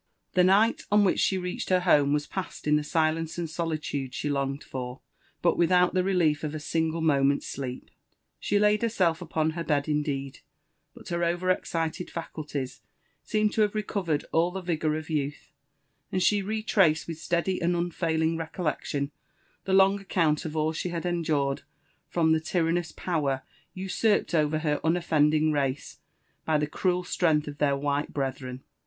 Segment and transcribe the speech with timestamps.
[0.33, 4.11] The nigM on which she reached her home was passed in the silence and sdilude
[4.13, 4.99] she longed for,
[5.43, 7.91] but without the relief of a single moment's sleep.
[8.39, 10.39] She laid herself upon her bed, indeed,
[10.95, 12.81] but her over excited faculties
[13.23, 15.51] seemed to have recovered all the vigour of youth,
[16.11, 19.11] and she rer traeed with steady and unfailing recollection
[19.65, 21.61] the long account of all she had endured
[22.11, 23.43] f^om the tyrannous power
[23.75, 25.99] usurped over her unoffend* lag race
[26.43, 28.63] by the cruoi strength of their white brethren.